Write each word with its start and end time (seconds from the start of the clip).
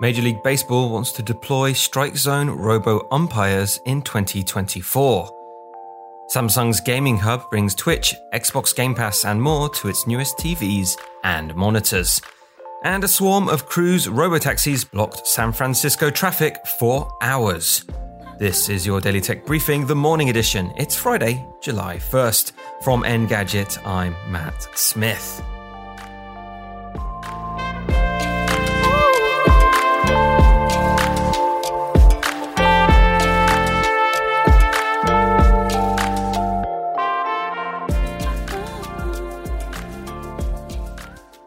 Major 0.00 0.22
League 0.22 0.42
Baseball 0.42 0.90
wants 0.90 1.12
to 1.12 1.22
deploy 1.22 1.72
Strike 1.72 2.16
Zone 2.16 2.50
robo 2.50 3.06
umpires 3.12 3.78
in 3.86 4.02
2024. 4.02 5.30
Samsung's 6.34 6.80
Gaming 6.80 7.18
Hub 7.18 7.48
brings 7.48 7.76
Twitch, 7.76 8.12
Xbox 8.34 8.74
Game 8.74 8.94
Pass, 8.94 9.24
and 9.24 9.40
more 9.40 9.68
to 9.68 9.86
its 9.86 10.06
newest 10.06 10.36
TVs 10.38 10.98
and 11.22 11.54
monitors. 11.54 12.20
And 12.82 13.04
a 13.04 13.08
swarm 13.08 13.48
of 13.48 13.66
Cruise 13.66 14.08
robotaxis 14.08 14.90
blocked 14.90 15.24
San 15.24 15.52
Francisco 15.52 16.10
traffic 16.10 16.66
for 16.80 17.08
hours. 17.22 17.84
This 18.40 18.68
is 18.68 18.84
your 18.84 19.00
Daily 19.00 19.20
Tech 19.20 19.46
Briefing, 19.46 19.86
the 19.86 19.94
morning 19.94 20.28
edition. 20.30 20.72
It's 20.76 20.96
Friday, 20.96 21.46
July 21.60 21.98
1st. 21.98 22.50
From 22.82 23.04
Engadget, 23.04 23.78
I'm 23.86 24.16
Matt 24.28 24.66
Smith. 24.76 25.40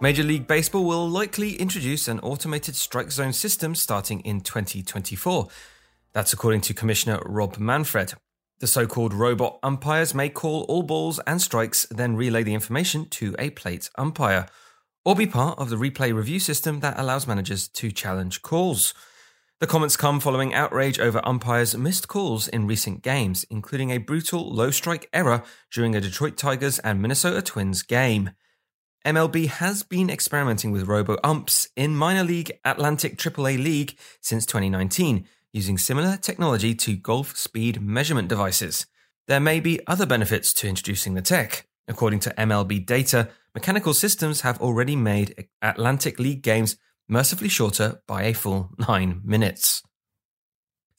Major 0.05 0.21
League 0.21 0.45
Baseball 0.45 0.85
will 0.85 1.09
likely 1.09 1.55
introduce 1.55 2.07
an 2.07 2.19
automated 2.19 2.75
strike 2.75 3.11
zone 3.11 3.33
system 3.33 3.73
starting 3.73 4.19
in 4.19 4.39
2024. 4.39 5.47
That's 6.13 6.31
according 6.31 6.61
to 6.61 6.75
Commissioner 6.75 7.19
Rob 7.25 7.57
Manfred. 7.57 8.13
The 8.59 8.67
so 8.67 8.85
called 8.85 9.15
robot 9.15 9.57
umpires 9.63 10.13
may 10.13 10.29
call 10.29 10.61
all 10.65 10.83
balls 10.83 11.19
and 11.25 11.41
strikes, 11.41 11.87
then 11.89 12.15
relay 12.15 12.43
the 12.43 12.53
information 12.53 13.09
to 13.17 13.35
a 13.39 13.49
plate 13.49 13.89
umpire, 13.97 14.45
or 15.03 15.15
be 15.15 15.25
part 15.25 15.57
of 15.57 15.71
the 15.71 15.75
replay 15.75 16.13
review 16.13 16.39
system 16.39 16.81
that 16.81 16.99
allows 16.99 17.25
managers 17.25 17.67
to 17.69 17.91
challenge 17.91 18.43
calls. 18.43 18.93
The 19.59 19.65
comments 19.65 19.97
come 19.97 20.19
following 20.19 20.53
outrage 20.53 20.99
over 20.99 21.19
umpires' 21.27 21.75
missed 21.75 22.07
calls 22.07 22.47
in 22.47 22.67
recent 22.67 23.01
games, 23.01 23.43
including 23.49 23.89
a 23.89 23.97
brutal 23.97 24.53
low 24.53 24.69
strike 24.69 25.09
error 25.13 25.41
during 25.73 25.95
a 25.95 26.01
Detroit 26.01 26.37
Tigers 26.37 26.77
and 26.77 27.01
Minnesota 27.01 27.41
Twins 27.41 27.81
game. 27.81 28.29
MLB 29.05 29.45
has 29.45 29.83
been 29.83 30.09
experimenting 30.09 30.71
with 30.71 30.87
robo 30.87 31.19
umps 31.23 31.69
in 31.75 31.95
minor 31.95 32.23
league 32.23 32.51
Atlantic 32.65 33.19
AAA 33.19 33.63
League 33.63 33.95
since 34.19 34.47
2019, 34.47 35.27
using 35.53 35.77
similar 35.77 36.17
technology 36.17 36.73
to 36.73 36.95
golf 36.95 37.37
speed 37.37 37.79
measurement 37.79 38.29
devices. 38.29 38.87
There 39.27 39.39
may 39.39 39.59
be 39.59 39.79
other 39.85 40.07
benefits 40.07 40.53
to 40.53 40.67
introducing 40.67 41.13
the 41.13 41.21
tech. 41.21 41.67
According 41.87 42.21
to 42.21 42.33
MLB 42.35 42.83
data, 42.83 43.29
mechanical 43.53 43.93
systems 43.93 44.41
have 44.41 44.59
already 44.59 44.95
made 44.95 45.49
Atlantic 45.61 46.17
League 46.17 46.41
games 46.41 46.75
mercifully 47.07 47.49
shorter 47.49 48.01
by 48.07 48.23
a 48.23 48.33
full 48.33 48.71
nine 48.87 49.21
minutes. 49.23 49.83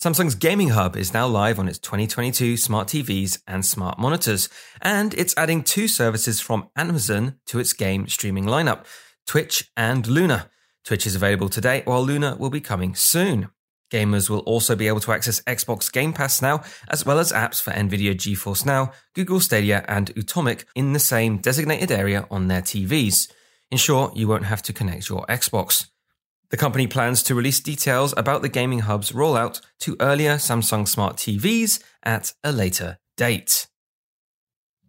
Samsung's 0.06 0.36
Gaming 0.36 0.68
Hub 0.68 0.96
is 0.96 1.12
now 1.12 1.26
live 1.26 1.58
on 1.58 1.66
its 1.66 1.80
2022 1.80 2.56
smart 2.56 2.86
TVs 2.86 3.40
and 3.48 3.66
smart 3.66 3.98
monitors, 3.98 4.48
and 4.80 5.12
it's 5.14 5.34
adding 5.36 5.64
two 5.64 5.88
services 5.88 6.40
from 6.40 6.68
Amazon 6.76 7.40
to 7.46 7.58
its 7.58 7.72
game 7.72 8.06
streaming 8.06 8.44
lineup 8.44 8.84
Twitch 9.26 9.68
and 9.76 10.06
Luna. 10.06 10.48
Twitch 10.84 11.08
is 11.08 11.16
available 11.16 11.48
today, 11.48 11.82
while 11.86 12.04
Luna 12.04 12.36
will 12.38 12.50
be 12.50 12.60
coming 12.60 12.94
soon. 12.94 13.48
Gamers 13.92 14.30
will 14.30 14.44
also 14.46 14.76
be 14.76 14.86
able 14.86 15.00
to 15.00 15.10
access 15.10 15.42
Xbox 15.42 15.92
Game 15.92 16.12
Pass 16.12 16.40
now, 16.40 16.62
as 16.86 17.04
well 17.04 17.18
as 17.18 17.32
apps 17.32 17.60
for 17.60 17.72
Nvidia 17.72 18.14
GeForce 18.14 18.64
Now, 18.64 18.92
Google 19.12 19.40
Stadia, 19.40 19.84
and 19.88 20.14
Utomik 20.14 20.66
in 20.76 20.92
the 20.92 21.00
same 21.00 21.38
designated 21.38 21.90
area 21.90 22.28
on 22.30 22.46
their 22.46 22.62
TVs. 22.62 23.28
Short, 23.74 24.14
you 24.14 24.28
won't 24.28 24.44
have 24.44 24.62
to 24.62 24.72
connect 24.72 25.08
your 25.08 25.26
Xbox. 25.26 25.88
The 26.50 26.56
company 26.56 26.86
plans 26.86 27.24
to 27.24 27.34
release 27.34 27.58
details 27.58 28.14
about 28.16 28.40
the 28.40 28.48
Gaming 28.48 28.80
Hub's 28.80 29.10
rollout 29.10 29.60
to 29.80 29.96
earlier 29.98 30.36
Samsung 30.36 30.86
Smart 30.86 31.16
TVs 31.16 31.82
at 32.04 32.34
a 32.44 32.52
later 32.52 32.98
date. 33.16 33.66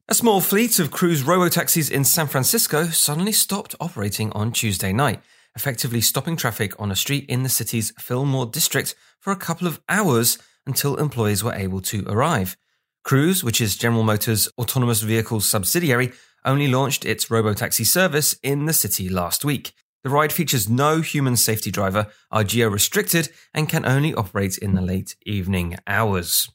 A 0.07 0.13
small 0.13 0.40
fleet 0.40 0.78
of 0.78 0.91
Cruise 0.91 1.23
robotaxis 1.23 1.90
in 1.90 2.06
San 2.06 2.28
Francisco 2.28 2.85
suddenly 2.85 3.31
stopped 3.31 3.73
operating 3.79 4.31
on 4.34 4.51
Tuesday 4.51 4.94
night, 4.94 5.19
effectively 5.56 6.00
stopping 6.00 6.35
traffic 6.38 6.79
on 6.79 6.91
a 6.91 6.96
street 6.96 7.25
in 7.28 7.41
the 7.41 7.50
city's 7.50 7.91
Fillmore 8.00 8.46
district 8.46 8.94
for 9.19 9.34
a 9.34 9.35
couple 9.35 9.67
of 9.67 9.81
hours 9.90 10.38
until 10.67 10.96
employees 10.97 11.44
were 11.44 11.56
able 11.56 11.81
to 11.81 12.06
arrive. 12.07 12.56
Cruise, 13.03 13.44
which 13.44 13.59
is 13.59 13.75
General 13.75 14.03
Motors' 14.03 14.47
autonomous 14.59 15.01
vehicles 15.01 15.47
subsidiary, 15.47 16.13
only 16.46 16.67
launched 16.67 17.03
its 17.03 17.25
robotaxi 17.25 17.85
service 17.85 18.35
in 18.44 18.66
the 18.66 18.73
city 18.73 19.09
last 19.09 19.44
week. 19.44 19.73
The 20.03 20.09
ride 20.09 20.31
features 20.31 20.69
no 20.69 21.02
human 21.02 21.35
safety 21.35 21.72
driver, 21.72 22.08
are 22.31 22.44
geo 22.44 22.69
restricted, 22.69 23.30
and 23.53 23.68
can 23.68 23.85
only 23.85 24.13
operate 24.13 24.58
in 24.58 24.74
the 24.74 24.81
late 24.81 25.16
evening 25.25 25.78
hours. 25.88 26.50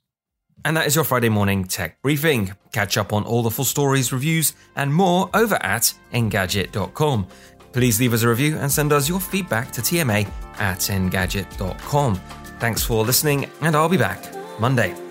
And 0.64 0.76
that 0.76 0.86
is 0.86 0.94
your 0.94 1.04
Friday 1.04 1.28
morning 1.28 1.64
tech 1.64 2.00
briefing. 2.02 2.52
Catch 2.72 2.96
up 2.96 3.12
on 3.12 3.24
all 3.24 3.42
the 3.42 3.50
full 3.50 3.64
stories, 3.64 4.12
reviews, 4.12 4.54
and 4.76 4.94
more 4.94 5.28
over 5.34 5.56
at 5.56 5.92
engadget.com. 6.12 7.26
Please 7.72 7.98
leave 7.98 8.12
us 8.12 8.22
a 8.22 8.28
review 8.28 8.58
and 8.58 8.70
send 8.70 8.92
us 8.92 9.08
your 9.08 9.20
feedback 9.20 9.72
to 9.72 9.80
tma 9.80 10.26
at 10.58 10.78
engadget.com. 10.78 12.20
Thanks 12.60 12.82
for 12.84 13.04
listening, 13.04 13.50
and 13.60 13.74
I'll 13.74 13.88
be 13.88 13.96
back 13.96 14.22
Monday. 14.60 15.01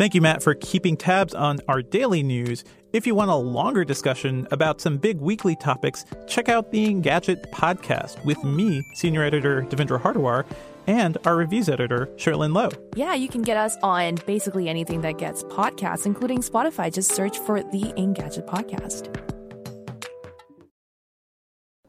Thank 0.00 0.14
you, 0.14 0.22
Matt, 0.22 0.42
for 0.42 0.54
keeping 0.54 0.96
tabs 0.96 1.34
on 1.34 1.58
our 1.68 1.82
daily 1.82 2.22
news. 2.22 2.64
If 2.94 3.06
you 3.06 3.14
want 3.14 3.30
a 3.30 3.34
longer 3.34 3.84
discussion 3.84 4.48
about 4.50 4.80
some 4.80 4.96
big 4.96 5.20
weekly 5.20 5.56
topics, 5.56 6.06
check 6.26 6.48
out 6.48 6.72
the 6.72 6.88
Engadget 6.88 7.50
podcast 7.50 8.24
with 8.24 8.42
me, 8.42 8.82
senior 8.94 9.22
editor 9.22 9.60
Devindra 9.68 10.00
Hardawar, 10.00 10.46
and 10.86 11.18
our 11.26 11.36
reviews 11.36 11.68
editor, 11.68 12.06
Cherlynn 12.16 12.54
Low. 12.54 12.70
Yeah, 12.96 13.12
you 13.12 13.28
can 13.28 13.42
get 13.42 13.58
us 13.58 13.76
on 13.82 14.14
basically 14.26 14.70
anything 14.70 15.02
that 15.02 15.18
gets 15.18 15.42
podcasts, 15.42 16.06
including 16.06 16.38
Spotify. 16.38 16.90
Just 16.90 17.14
search 17.14 17.38
for 17.40 17.62
the 17.62 17.92
Engadget 17.98 18.46
podcast. 18.46 19.14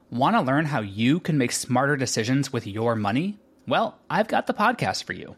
Want 0.09 0.35
to 0.35 0.41
learn 0.41 0.65
how 0.65 0.81
you 0.81 1.21
can 1.21 1.37
make 1.37 1.53
smarter 1.53 1.95
decisions 1.95 2.51
with 2.51 2.67
your 2.67 2.97
money? 2.97 3.39
Well, 3.69 3.97
I've 4.09 4.27
got 4.27 4.47
the 4.47 4.53
podcast 4.53 5.05
for 5.05 5.13
you. 5.13 5.37